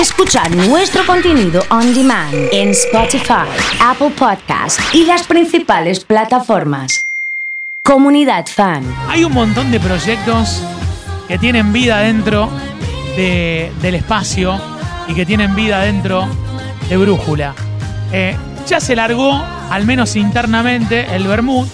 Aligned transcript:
Escuchar 0.00 0.54
nuestro 0.54 1.04
contenido 1.06 1.62
on 1.70 1.94
demand 1.94 2.34
en 2.52 2.70
Spotify, 2.70 3.46
Apple 3.80 4.10
Podcast 4.10 4.78
y 4.94 5.04
las 5.06 5.26
principales 5.26 6.04
plataformas. 6.04 7.06
Comunidad 7.82 8.44
Fan. 8.46 8.84
Hay 9.08 9.24
un 9.24 9.32
montón 9.32 9.70
de 9.70 9.80
proyectos 9.80 10.62
que 11.28 11.38
tienen 11.38 11.72
vida 11.72 11.98
dentro 12.00 12.50
de- 13.16 13.72
del 13.80 13.94
espacio 13.94 14.60
y 15.08 15.14
que 15.14 15.24
tienen 15.24 15.54
vida 15.54 15.80
dentro 15.80 16.28
de 16.88 16.96
Brújula. 16.98 17.54
Eh, 18.12 18.36
ya 18.66 18.80
se 18.80 18.94
largó, 18.96 19.32
al 19.70 19.86
menos 19.86 20.14
internamente, 20.16 21.06
el 21.14 21.26
Bermud 21.26 21.66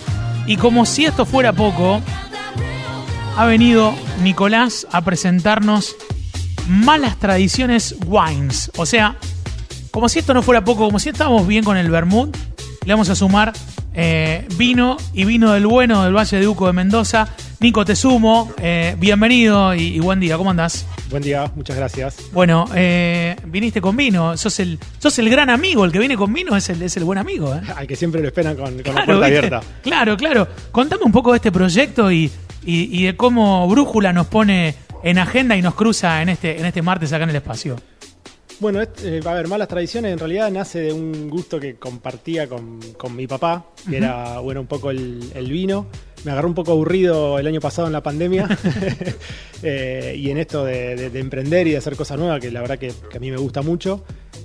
y 0.46 0.56
como 0.56 0.86
si 0.86 1.06
esto 1.06 1.26
fuera 1.26 1.52
poco, 1.52 2.00
ha 3.36 3.44
venido 3.46 3.94
Nicolás 4.22 4.86
a 4.92 5.00
presentarnos 5.00 5.96
Malas 6.68 7.18
Tradiciones 7.18 7.94
Wines. 8.06 8.70
O 8.76 8.86
sea, 8.86 9.16
como 9.90 10.08
si 10.08 10.18
esto 10.20 10.34
no 10.34 10.42
fuera 10.42 10.64
poco, 10.64 10.86
como 10.86 10.98
si 10.98 11.08
estábamos 11.10 11.46
bien 11.46 11.64
con 11.64 11.76
el 11.76 11.90
Bermud, 11.90 12.28
le 12.84 12.92
vamos 12.92 13.08
a 13.10 13.14
sumar 13.14 13.52
eh, 13.94 14.46
vino 14.56 14.96
y 15.12 15.24
vino 15.24 15.52
del 15.52 15.66
bueno 15.66 16.02
del 16.04 16.14
Valle 16.16 16.38
de 16.38 16.48
Uco 16.48 16.66
de 16.66 16.72
Mendoza. 16.72 17.28
Nico, 17.60 17.84
te 17.84 17.94
sumo. 17.94 18.52
eh, 18.58 18.96
bienvenido 18.98 19.74
y, 19.74 19.82
y 19.94 19.98
buen 20.00 20.18
día. 20.18 20.36
¿Cómo 20.36 20.50
andás? 20.50 20.84
Buen 21.10 21.22
día, 21.22 21.50
muchas 21.54 21.76
gracias. 21.76 22.16
Bueno, 22.32 22.64
eh, 22.74 23.36
viniste 23.46 23.80
con 23.80 23.96
vino. 23.96 24.36
Sos 24.36 24.58
el, 24.60 24.78
sos 24.98 25.16
el 25.18 25.28
gran 25.28 25.50
amigo. 25.50 25.84
El 25.84 25.92
que 25.92 25.98
viene 25.98 26.16
con 26.16 26.32
vino 26.32 26.56
es 26.56 26.68
el, 26.70 26.82
es 26.82 26.96
el 26.96 27.04
buen 27.04 27.18
amigo. 27.18 27.54
Al 27.76 27.86
que 27.86 27.94
siempre 27.94 28.20
lo 28.22 28.28
esperan 28.28 28.56
con, 28.56 28.82
con 28.82 28.94
la 28.94 29.04
puerta 29.04 29.26
abierta. 29.26 29.60
Claro, 29.82 30.16
claro. 30.16 30.48
Contame 30.72 31.02
un 31.04 31.12
poco 31.12 31.30
de 31.32 31.36
este 31.36 31.52
proyecto 31.52 32.10
y, 32.10 32.30
y- 32.64 32.98
y 32.98 33.04
de 33.04 33.16
cómo 33.16 33.68
Brújula 33.68 34.12
nos 34.12 34.26
pone 34.26 34.74
en 35.02 35.18
agenda 35.18 35.56
y 35.56 35.62
nos 35.62 35.74
cruza 35.74 36.22
en 36.22 36.28
este, 36.30 36.58
en 36.58 36.66
este 36.66 36.82
martes 36.82 37.12
acá 37.12 37.24
en 37.24 37.30
el 37.30 37.36
espacio. 37.36 37.76
Bueno, 38.60 38.80
es- 38.80 38.90
eh, 39.02 39.20
a 39.24 39.34
ver, 39.34 39.48
Malas 39.48 39.66
Tradiciones 39.68 40.12
en 40.12 40.18
realidad 40.18 40.50
nace 40.50 40.80
de 40.80 40.92
un 40.92 41.28
gusto 41.28 41.58
que 41.58 41.74
compartía 41.76 42.48
con, 42.48 42.78
con 42.96 43.16
mi 43.16 43.26
papá, 43.26 43.66
que 43.90 43.96
era, 43.96 44.38
bueno, 44.38 44.60
un 44.60 44.66
poco 44.68 44.90
el, 44.90 45.30
el 45.34 45.50
vino. 45.50 45.86
Me 46.24 46.30
agarró 46.30 46.46
un 46.46 46.54
poco 46.54 46.70
aburrido 46.70 47.40
el 47.40 47.46
año 47.48 47.60
pasado 47.60 47.88
en 47.88 47.92
la 47.92 48.02
pandemia 48.02 48.46
Eh, 49.64 50.14
y 50.18 50.28
en 50.30 50.38
esto 50.38 50.64
de, 50.64 50.96
de- 50.96 51.10
de 51.10 51.20
emprender 51.20 51.66
y 51.68 51.72
de 51.72 51.76
hacer 51.76 51.94
cosas 51.96 52.18
nuevas, 52.18 52.40
que 52.40 52.50
la 52.50 52.60
verdad 52.60 52.78
que, 52.78 52.92
que 53.10 53.16
a 53.16 53.20
mí 53.20 53.30
me 53.30 53.36
gusta 53.36 53.62
mucho. 53.62 54.04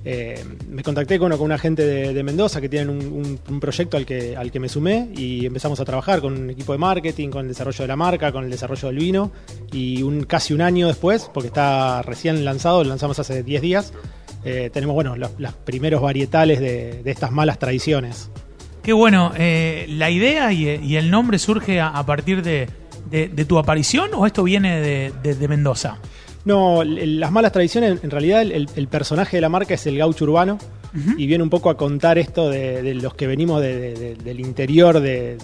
Eh, 0.09 0.41
me 0.69 0.83
contacté 0.83 1.19
con, 1.19 1.31
con 1.33 1.41
una 1.41 1.57
gente 1.57 1.83
de, 1.85 2.23
Mendoza 2.23 2.61
que 2.61 2.69
tienen 2.69 2.89
un, 2.89 2.99
un- 3.11 3.39
un 3.49 3.59
proyecto 3.59 3.97
al 3.97 4.05
que, 4.05 4.37
al 4.37 4.51
que 4.53 4.59
me 4.61 4.69
sumé 4.69 5.09
y 5.13 5.45
empezamos 5.45 5.81
a 5.81 5.83
trabajar 5.85 6.21
con 6.21 6.31
un 6.33 6.49
equipo 6.49 6.71
de 6.71 6.77
marketing, 6.77 7.27
con 7.27 7.41
el 7.41 7.49
desarrollo 7.49 7.83
de 7.83 7.87
la 7.89 7.97
marca, 7.97 8.31
con 8.31 8.45
el 8.45 8.49
desarrollo 8.49 8.87
del 8.87 8.97
vino 8.99 9.33
y 9.73 10.03
un, 10.03 10.23
casi 10.23 10.53
un 10.53 10.61
año 10.61 10.87
después, 10.87 11.29
porque 11.33 11.47
está 11.47 12.01
recién 12.03 12.45
lanzado, 12.45 12.83
lo 12.83 12.89
lanzamos 12.89 13.19
hace 13.19 13.43
10 13.43 13.61
días, 13.61 13.91
eh, 14.45 14.69
tenemos 14.71 14.93
bueno, 14.93 15.17
los, 15.17 15.31
primeros 15.65 16.01
varietales 16.01 16.61
de, 16.61 17.01
estas 17.03 17.33
malas 17.33 17.59
tradiciones. 17.59 18.29
Qué 18.83 18.93
bueno. 18.93 19.33
eh, 19.37 19.87
¿La 19.89 20.09
idea 20.09 20.53
y, 20.53 20.95
el 20.95 21.11
nombre 21.11 21.37
surge 21.37 21.81
a, 21.81 22.01
partir 22.05 22.43
de, 22.43 22.69
de- 23.11 23.43
tu 23.43 23.57
aparición 23.57 24.11
o 24.13 24.25
esto 24.25 24.43
viene 24.43 24.79
de 24.79 25.47
Mendoza? 25.49 25.97
No, 26.47 26.81
el- 26.81 27.19
las 27.19 27.31
malas 27.31 27.51
tradiciones, 27.51 27.99
en 28.03 28.09
realidad 28.09 28.41
el, 28.41 28.67
el 28.75 28.87
personaje 28.87 29.37
de 29.37 29.41
la 29.41 29.49
marca 29.49 29.73
es 29.73 29.85
el 29.87 29.97
gaucho 29.97 30.23
urbano 30.25 30.57
y 31.17 31.27
viene 31.27 31.43
un 31.43 31.49
poco 31.51 31.69
a 31.69 31.77
contar 31.77 32.17
esto 32.17 32.49
de, 32.49 32.81
de 32.81 32.95
los 32.95 33.13
que 33.13 33.27
venimos 33.27 33.61
de- 33.61 33.77
de- 33.79 33.93
de- 33.93 34.15
del 34.15 34.39
interior 34.39 34.99
de, 34.99 35.37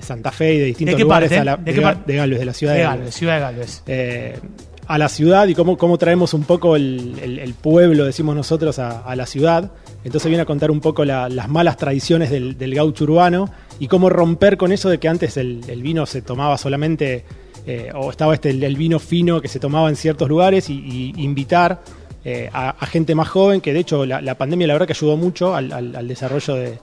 Santa 0.00 0.30
Fe 0.32 0.54
y 0.54 0.58
de 0.58 0.64
distintos 0.66 0.94
qué 0.96 1.02
lugares 1.02 1.28
parte? 1.28 1.40
a 1.40 1.44
la- 1.44 1.56
¿De 1.56 1.74
qué 1.74 1.80
parte? 1.82 2.14
Galvez, 2.16 2.38
de 2.38 2.44
la 2.46 2.54
ciudad 2.54 2.72
de, 2.74 2.80
Galvez. 2.80 2.98
Galvez, 3.00 3.14
Ciudad 3.14 3.34
de 3.34 3.40
Galvez. 3.40 3.82
Eh, 3.86 4.38
a 4.86 4.96
la 4.96 5.08
ciudad 5.10 5.46
y 5.48 5.54
cómo, 5.54 5.76
cómo 5.76 5.98
traemos 5.98 6.32
un 6.32 6.44
poco 6.44 6.74
el, 6.76 7.54
pueblo, 7.60 8.06
decimos 8.06 8.34
nosotros, 8.34 8.78
a, 8.78 9.00
a 9.00 9.14
la 9.16 9.26
ciudad. 9.26 9.70
Entonces 10.04 10.28
viene 10.30 10.42
a 10.42 10.46
contar 10.46 10.70
un 10.70 10.80
poco 10.80 11.04
la- 11.04 11.28
las 11.28 11.48
malas 11.48 11.76
tradiciones 11.76 12.30
del, 12.30 12.56
del 12.56 12.74
gaucho 12.74 13.04
urbano 13.04 13.50
y 13.78 13.88
cómo 13.88 14.08
romper 14.08 14.56
con 14.56 14.72
eso 14.72 14.88
de 14.88 14.96
que 14.98 15.08
antes 15.08 15.36
el 15.36 15.82
vino 15.82 16.06
se 16.06 16.22
tomaba 16.22 16.56
solamente, 16.56 17.24
eh, 17.70 17.90
o 17.94 18.08
estaba 18.08 18.32
este 18.32 18.48
el, 18.48 18.76
vino 18.78 18.98
fino 18.98 19.42
que 19.42 19.48
se 19.48 19.60
tomaba 19.60 19.90
en 19.90 19.96
ciertos 19.96 20.26
lugares 20.26 20.70
y, 20.70 21.12
invitar 21.18 21.82
eh, 22.24 22.48
a, 22.50 22.86
gente 22.86 23.14
más 23.14 23.28
joven, 23.28 23.60
que 23.60 23.74
de 23.74 23.80
hecho 23.80 24.06
la, 24.06 24.34
pandemia 24.36 24.66
la 24.66 24.72
verdad 24.72 24.86
que 24.86 24.94
ayudó 24.94 25.18
mucho 25.18 25.54
al, 25.54 26.08
desarrollo 26.08 26.54
de- 26.54 26.78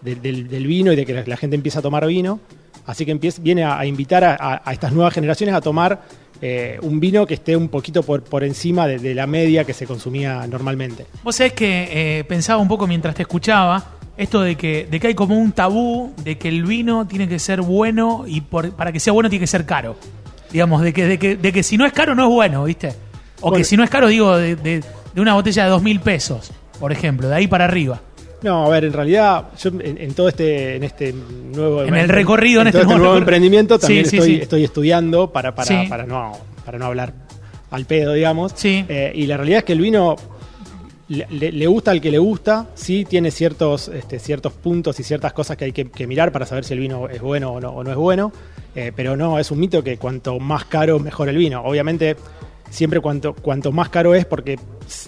de- 0.00 0.14
del, 0.14 0.66
vino 0.66 0.94
y 0.94 0.96
de 0.96 1.04
que 1.04 1.24
la, 1.26 1.36
gente 1.36 1.56
empieza 1.56 1.80
a 1.80 1.82
tomar 1.82 2.06
vino. 2.06 2.40
Así 2.86 3.04
que 3.04 3.12
viene 3.42 3.64
a, 3.64 3.84
invitar 3.84 4.24
a, 4.24 4.62
estas 4.72 4.94
nuevas 4.94 5.12
generaciones 5.12 5.54
a 5.54 5.60
tomar 5.60 6.00
eh, 6.40 6.78
un 6.80 7.00
vino 7.00 7.26
que 7.26 7.34
esté 7.34 7.54
un 7.54 7.68
poquito 7.68 8.02
por, 8.02 8.42
encima 8.42 8.86
de, 8.86 9.14
la 9.14 9.26
media 9.26 9.64
que 9.64 9.74
se 9.74 9.86
consumía 9.86 10.46
normalmente. 10.46 11.04
Vos 11.22 11.36
sabés 11.36 11.52
que 11.52 12.24
pensaba 12.26 12.62
un 12.62 12.68
poco 12.68 12.86
mientras 12.86 13.14
te 13.14 13.20
escuchaba 13.20 13.98
esto 14.16 14.40
de 14.40 14.56
que, 14.56 14.88
de 14.90 15.00
que 15.00 15.08
hay 15.08 15.14
como 15.14 15.38
un 15.38 15.52
tabú 15.52 16.14
de 16.24 16.38
que 16.38 16.48
el 16.48 16.64
vino 16.64 17.06
tiene 17.06 17.28
que 17.28 17.38
ser 17.38 17.60
bueno 17.60 18.24
y 18.26 18.40
para 18.40 18.90
que 18.90 19.00
sea 19.00 19.12
bueno 19.12 19.28
tiene 19.28 19.42
que 19.42 19.46
ser 19.46 19.66
caro. 19.66 19.96
Digamos, 20.52 20.82
de 20.82 20.92
que, 20.92 21.06
de 21.06 21.18
que, 21.18 21.36
de 21.36 21.52
que 21.52 21.62
si 21.62 21.76
no 21.76 21.86
es 21.86 21.92
caro 21.92 22.14
no 22.14 22.24
es 22.24 22.28
bueno, 22.30 22.64
¿viste? 22.64 22.92
O 23.40 23.52
que 23.52 23.64
si 23.64 23.76
no 23.76 23.84
es 23.84 23.90
caro, 23.90 24.08
digo, 24.08 24.36
de, 24.36 24.56
de- 24.56 24.82
de 25.14 25.20
una 25.20 25.34
botella 25.34 25.64
de 25.64 25.70
dos 25.70 25.82
mil 25.82 26.00
pesos, 26.00 26.50
por 26.78 26.92
ejemplo, 26.92 27.28
de 27.28 27.34
ahí 27.34 27.46
para 27.46 27.64
arriba. 27.64 28.00
No, 28.42 28.64
a 28.66 28.68
ver, 28.70 28.84
en 28.84 28.92
realidad, 28.92 29.46
yo 29.62 29.70
en, 29.70 29.98
en 29.98 30.14
todo 30.14 30.28
este, 30.28 30.76
en 30.76 30.84
este 30.84 31.12
nuevo 31.12 31.82
En 31.82 31.94
el 31.94 32.08
recorrido, 32.08 32.62
en 32.62 32.68
todo 32.70 32.78
este 32.82 32.86
nuevo 32.86 33.04
nuevo 33.04 33.18
emprendimiento, 33.18 33.78
también 33.78 34.06
sí, 34.06 34.16
estoy, 34.16 34.34
sí. 34.36 34.40
estoy 34.42 34.64
estudiando 34.64 35.30
para, 35.30 35.54
para, 35.54 35.66
Sí. 35.68 35.86
para, 35.88 36.04
no, 36.06 36.32
para 36.64 36.78
no 36.78 36.86
hablar 36.86 37.12
al 37.70 37.84
pedo, 37.84 38.12
digamos. 38.14 38.52
Sí. 38.56 38.84
Eh, 38.88 39.12
y 39.14 39.26
la 39.26 39.36
realidad 39.36 39.58
es 39.58 39.64
que 39.64 39.72
el 39.74 39.80
vino 39.80 40.16
le, 41.10 41.66
gusta 41.66 41.90
al 41.90 42.00
que 42.00 42.10
le 42.10 42.18
gusta, 42.18 42.68
sí 42.74 43.04
tiene 43.04 43.32
ciertos, 43.32 43.88
este, 43.88 44.20
ciertos 44.20 44.52
puntos 44.52 45.00
y 45.00 45.02
ciertas 45.02 45.32
cosas 45.32 45.56
que 45.56 45.64
hay 45.64 45.72
que, 45.72 46.06
mirar 46.06 46.30
para 46.30 46.46
saber 46.46 46.64
si 46.64 46.74
el 46.74 46.78
vino 46.78 47.08
es 47.08 47.20
bueno 47.20 47.50
o 47.50 47.60
no, 47.60 47.90
es 47.90 47.96
bueno, 47.96 48.32
eh, 48.76 48.92
pero 48.94 49.16
no, 49.16 49.40
es 49.40 49.50
un 49.50 49.58
mito 49.58 49.82
que 49.82 49.96
cuanto 49.96 50.38
más 50.38 50.66
caro, 50.66 51.00
mejor 51.00 51.28
el 51.28 51.36
vino. 51.36 51.62
Obviamente, 51.62 52.16
siempre 52.70 53.00
cuanto, 53.00 53.34
cuanto 53.34 53.72
más 53.72 53.88
caro 53.88 54.14
es 54.14 54.24
porque 54.24 54.58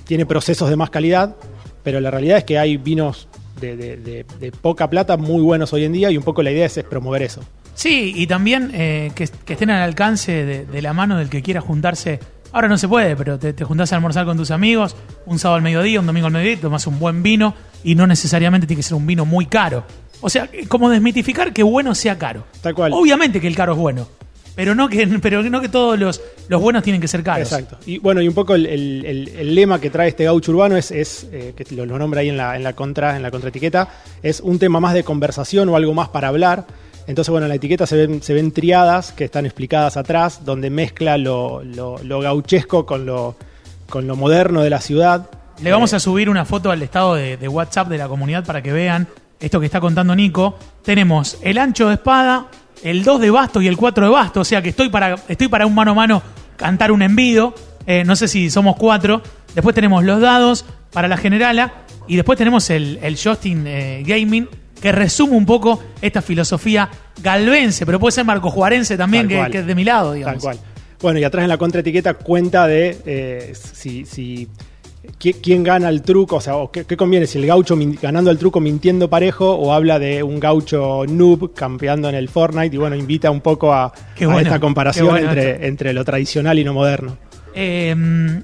tiene 0.04 0.26
procesos 0.26 0.68
de 0.68 0.74
más 0.74 0.90
calidad, 0.90 1.36
pero 1.84 2.00
la 2.00 2.10
realidad 2.10 2.38
es 2.38 2.44
que 2.44 2.58
hay 2.58 2.76
vinos 2.78 3.28
de, 3.60 4.24
poca 4.60 4.90
plata 4.90 5.16
muy 5.16 5.40
buenos 5.40 5.72
hoy 5.72 5.84
en 5.84 5.92
día 5.92 6.10
y 6.10 6.16
un 6.16 6.24
poco 6.24 6.42
la 6.42 6.50
idea 6.50 6.66
es, 6.66 6.82
promover 6.82 7.22
eso. 7.22 7.42
Sí, 7.74 8.12
y 8.16 8.26
también 8.26 8.72
eh, 8.74 9.12
que, 9.14 9.28
que 9.44 9.52
estén 9.52 9.70
al 9.70 9.82
alcance 9.82 10.66
de 10.66 10.82
la 10.82 10.92
mano 10.92 11.16
del 11.16 11.30
que 11.30 11.42
quiera 11.42 11.60
juntarse. 11.60 12.18
Ahora 12.52 12.68
no 12.68 12.76
se 12.78 12.86
puede, 12.88 13.16
pero 13.16 13.38
te, 13.38 13.52
te 13.52 13.64
juntás 13.64 13.92
a 13.92 13.96
almorzar 13.96 14.26
con 14.26 14.36
tus 14.36 14.50
amigos, 14.50 14.94
un 15.26 15.38
sábado 15.38 15.56
al 15.56 15.62
mediodía, 15.62 16.00
un 16.00 16.06
domingo 16.06 16.26
al 16.26 16.32
mediodía, 16.32 16.60
tomas 16.60 16.86
un 16.86 16.98
buen 16.98 17.22
vino 17.22 17.54
y 17.82 17.94
no 17.94 18.06
necesariamente 18.06 18.66
tiene 18.66 18.78
que 18.78 18.84
ser 18.86 18.94
un 18.96 19.06
vino 19.06 19.24
muy 19.24 19.46
caro. 19.46 19.84
O 20.20 20.28
sea, 20.28 20.48
como 20.68 20.88
desmitificar 20.90 21.52
que 21.52 21.62
bueno 21.62 21.94
sea 21.94 22.18
caro. 22.18 22.44
Tal 22.60 22.74
cual. 22.74 22.92
Obviamente 22.94 23.40
que 23.40 23.48
el 23.48 23.56
caro 23.56 23.72
es 23.72 23.78
bueno, 23.78 24.06
pero 24.54 24.74
no 24.74 24.88
que, 24.88 25.06
pero 25.22 25.42
no 25.42 25.60
que 25.60 25.68
todos 25.70 25.98
los, 25.98 26.20
los 26.48 26.60
buenos 26.60 26.82
tienen 26.82 27.00
que 27.00 27.08
ser 27.08 27.22
caros. 27.22 27.50
Exacto. 27.50 27.78
Y 27.86 27.98
bueno, 27.98 28.20
y 28.20 28.28
un 28.28 28.34
poco 28.34 28.54
el, 28.54 28.66
el- 28.66 29.04
el- 29.06 29.28
el 29.28 29.54
lema 29.54 29.80
que 29.80 29.88
trae 29.90 30.08
este 30.08 30.24
gaucho 30.24 30.52
urbano 30.52 30.76
es, 30.76 30.90
es, 30.90 31.26
eh, 31.32 31.54
que 31.56 31.64
lo, 31.74 31.86
lo 31.86 31.98
nombra 31.98 32.20
ahí 32.20 32.28
en 32.28 32.36
la, 32.36 32.54
en 32.54 32.62
la 32.62 32.74
contra, 32.74 33.16
en 33.16 33.22
la 33.22 33.30
contraetiqueta, 33.30 33.88
es 34.22 34.40
un 34.40 34.58
tema 34.58 34.78
más 34.78 34.92
de 34.94 35.02
conversación 35.04 35.68
o 35.70 35.76
algo 35.76 35.94
más 35.94 36.10
para 36.10 36.28
hablar. 36.28 36.66
Entonces, 37.06 37.30
bueno, 37.30 37.46
en 37.46 37.50
la 37.50 37.56
etiqueta 37.56 37.86
se 37.86 37.96
ven, 37.96 38.22
se 38.22 38.32
ven 38.34 38.52
triadas 38.52 39.12
que 39.12 39.24
están 39.24 39.44
explicadas 39.44 39.96
atrás, 39.96 40.44
donde 40.44 40.70
mezcla 40.70 41.16
lo, 41.18 41.62
lo- 41.64 41.98
lo 42.02 42.20
gauchesco 42.20 42.86
con 42.86 43.04
lo, 43.06 43.36
con 43.88 44.06
lo 44.06 44.16
moderno 44.16 44.62
de 44.62 44.70
la 44.70 44.80
ciudad. 44.80 45.28
Le 45.62 45.70
vamos 45.72 45.92
Eh, 45.92 45.96
a 45.96 46.00
subir 46.00 46.30
una 46.30 46.44
foto 46.44 46.70
al 46.70 46.80
estado 46.82 47.14
de, 47.14 47.36
de 47.36 47.48
WhatsApp 47.48 47.88
de 47.88 47.98
la 47.98 48.08
comunidad 48.08 48.44
para 48.44 48.62
que 48.62 48.72
vean 48.72 49.08
esto 49.40 49.58
que 49.60 49.66
está 49.66 49.80
contando 49.80 50.14
Nico. 50.14 50.56
Tenemos 50.84 51.38
el 51.42 51.58
ancho 51.58 51.88
de 51.88 51.94
espada, 51.94 52.46
el 52.84 53.02
2 53.04 53.20
de 53.20 53.30
basto 53.30 53.60
y 53.60 53.66
el 53.68 53.76
4 53.76 54.04
de 54.06 54.10
basto. 54.12 54.40
O 54.40 54.44
sea 54.44 54.62
que 54.62 54.68
estoy 54.70 54.88
para, 54.88 55.16
estoy 55.28 55.48
para 55.48 55.66
un 55.66 55.74
mano 55.74 55.90
a 55.90 55.94
mano 55.94 56.22
cantar 56.56 56.92
un 56.92 57.02
envido. 57.02 57.54
Eh, 57.86 58.04
no 58.04 58.14
sé 58.16 58.28
si 58.28 58.48
somos 58.50 58.76
cuatro. 58.76 59.22
Después 59.54 59.74
tenemos 59.74 60.04
los 60.04 60.20
dados 60.20 60.64
para 60.92 61.08
la 61.08 61.16
generala. 61.16 61.72
Y 62.06 62.14
después 62.16 62.38
tenemos 62.38 62.70
el, 62.70 62.98
el 63.02 63.16
Justin 63.22 63.64
eh, 63.66 64.02
Gaming, 64.06 64.48
que 64.82 64.92
resume 64.92 65.36
un 65.36 65.46
poco 65.46 65.82
esta 66.02 66.20
filosofía 66.20 66.90
galvense, 67.22 67.86
pero 67.86 67.98
puede 68.00 68.12
ser 68.12 68.24
marcojuarense 68.24 68.96
también, 68.98 69.28
Tal 69.28 69.50
que, 69.50 69.58
es 69.58 69.66
de 69.66 69.74
mi 69.74 69.84
lado, 69.84 70.12
digamos. 70.12 70.42
Tal 70.42 70.56
cual. 70.56 70.66
Bueno, 71.00 71.18
y 71.20 71.24
atrás 71.24 71.44
en 71.44 71.48
la 71.48 71.56
contraetiqueta 71.58 72.14
cuenta 72.14 72.66
de 72.66 72.98
eh, 73.06 73.52
si, 73.54 74.04
si 74.04 74.48
qui- 75.18 75.36
quién 75.42 75.62
gana 75.62 75.88
el 75.88 76.02
truco, 76.02 76.36
o 76.36 76.40
sea, 76.40 76.54
qué, 76.72 76.84
qué 76.84 76.96
conviene, 76.96 77.26
si 77.26 77.38
el 77.38 77.46
gaucho 77.46 77.76
ganando 78.00 78.30
el 78.30 78.38
truco 78.38 78.60
mintiendo 78.60 79.08
parejo 79.08 79.52
o 79.54 79.72
habla 79.72 79.98
de 79.98 80.22
un 80.22 80.38
gaucho 80.38 81.04
noob 81.08 81.54
campeando 81.54 82.08
en 82.08 82.14
el 82.14 82.28
Fortnite 82.28 82.74
y 82.74 82.78
bueno, 82.78 82.94
invita 82.96 83.30
un 83.30 83.40
poco 83.40 83.72
a, 83.72 83.92
esta 84.16 84.60
comparación 84.60 85.08
bueno 85.08 85.28
entre, 85.28 85.66
entre 85.66 85.92
lo 85.92 86.04
tradicional 86.04 86.58
y 86.58 86.64
lo 86.64 86.74
moderno. 86.74 87.16
Eh, 87.54 87.94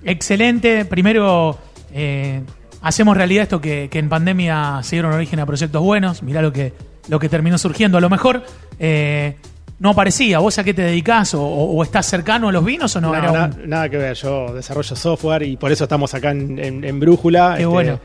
excelente. 0.05 0.85
Primero, 0.85 1.57
eh, 1.93 2.43
hacemos 2.83 3.17
realidad 3.17 3.45
esto 3.45 3.61
que, 3.61 3.89
que 3.91 3.99
en 3.99 4.09
pandemia 4.09 4.81
se 4.83 4.97
dieron 4.97 5.13
origen 5.13 5.41
a 5.41 5.47
proyectos 5.47 5.83
buenos. 5.83 6.23
Mirá 6.23 6.43
lo 6.43 6.53
que, 6.53 6.73
lo 7.09 7.19
que 7.19 7.29
terminó 7.29 7.59
surgiendo. 7.59 7.99
A 7.99 8.01
lo 8.01 8.11
mejor, 8.11 8.43
eh, 8.79 9.37
no 9.81 9.91
aparecía. 9.91 10.39
¿Vos 10.41 10.59
a 10.59 10.65
qué 10.65 10.75
te 10.75 10.83
dedicás? 10.83 11.35
¿O, 11.35 11.43
o- 11.43 11.83
estás 11.83 12.07
cercano 12.07 12.49
a 12.49 12.53
los 12.53 12.65
vinos 12.65 12.95
o 12.97 13.01
no? 13.01 13.09
No, 13.13 13.15
Era 13.17 13.33
na- 13.33 13.45
un- 13.57 13.69
nada 13.71 13.89
que 13.89 13.97
ver, 13.97 14.15
yo 14.17 14.53
desarrollo 14.53 14.97
software 14.97 15.43
y 15.45 15.57
por 15.57 15.71
eso 15.71 15.85
estamos 15.85 16.13
acá 16.15 16.31
en, 16.33 16.59
en- 16.59 16.85
en 16.85 17.01
Brújula. 17.01 17.55
Qué 17.57 17.67
bueno. 17.67 18.01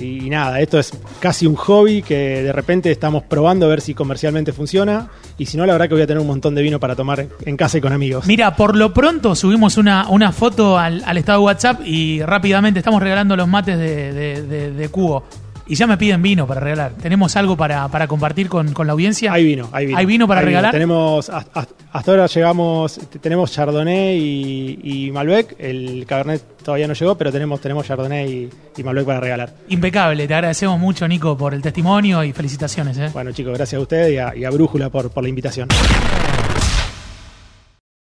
Y, 0.00 0.30
nada, 0.30 0.60
esto 0.60 0.78
es 0.78 0.92
casi 1.20 1.46
un 1.46 1.56
hobby 1.56 2.02
que 2.02 2.42
de 2.42 2.52
repente 2.52 2.90
estamos 2.90 3.22
probando 3.24 3.66
a 3.66 3.68
ver 3.68 3.80
si 3.80 3.94
comercialmente 3.94 4.52
funciona. 4.52 5.08
Y 5.36 5.46
si 5.46 5.56
no, 5.56 5.66
la 5.66 5.72
verdad 5.72 5.88
que 5.88 5.94
voy 5.94 6.02
a 6.02 6.06
tener 6.06 6.20
un 6.20 6.26
montón 6.26 6.54
de 6.54 6.62
vino 6.62 6.80
para 6.80 6.96
tomar 6.96 7.26
en 7.44 7.56
casa 7.56 7.78
y 7.78 7.80
con 7.80 7.92
amigos. 7.92 8.26
Mira, 8.26 8.56
por 8.56 8.76
lo 8.76 8.92
pronto 8.92 9.34
subimos 9.34 9.76
una, 9.76 10.08
una 10.08 10.32
foto 10.32 10.78
al, 10.78 11.02
al 11.04 11.16
estado 11.16 11.40
de 11.40 11.44
WhatsApp 11.44 11.80
y 11.84 12.22
rápidamente 12.22 12.80
estamos 12.80 13.02
regalando 13.02 13.36
los 13.36 13.48
mates 13.48 13.78
de 13.78 14.88
Cubo. 14.90 15.24
Y 15.70 15.74
ya 15.74 15.86
me 15.86 15.98
piden 15.98 16.22
vino 16.22 16.46
para 16.46 16.60
regalar. 16.60 16.92
¿Tenemos 16.92 17.36
algo 17.36 17.56
para, 17.56 17.86
para 17.88 18.08
compartir 18.08 18.48
con, 18.48 18.72
con 18.72 18.86
la 18.86 18.94
audiencia? 18.94 19.32
Hay 19.32 19.44
vino, 19.44 19.68
hay 19.72 19.86
vino. 19.86 19.98
¿Hay 19.98 20.06
vino 20.06 20.26
para 20.26 20.40
regalar? 20.40 20.72
Tenemos, 20.72 21.28
hasta, 21.28 21.68
hasta 21.92 22.10
ahora 22.10 22.26
llegamos, 22.26 22.98
tenemos 23.20 23.52
Chardonnay 23.52 24.16
y, 24.18 24.80
y 24.82 25.10
Malbec. 25.10 25.56
El 25.58 26.06
Cabernet 26.06 26.42
todavía 26.64 26.88
no 26.88 26.94
llegó, 26.94 27.16
pero 27.18 27.30
tenemos, 27.30 27.60
tenemos 27.60 27.86
Chardonnay 27.86 28.32
y, 28.32 28.50
y 28.78 28.82
Malbec 28.82 29.04
para 29.04 29.20
regalar. 29.20 29.52
Impecable. 29.68 30.26
Te 30.26 30.34
agradecemos 30.34 30.78
mucho, 30.80 31.06
Nico, 31.06 31.36
por 31.36 31.52
el 31.52 31.60
testimonio 31.60 32.24
y 32.24 32.32
felicitaciones. 32.32 32.96
¿eh? 32.96 33.10
Bueno, 33.12 33.32
chicos, 33.32 33.52
gracias 33.54 33.78
a 33.78 33.82
ustedes 33.82 34.12
y 34.14 34.16
a, 34.16 34.34
y 34.34 34.44
a 34.44 34.50
Brújula 34.50 34.88
por, 34.88 35.10
por 35.10 35.22
la 35.22 35.28
invitación. 35.28 35.68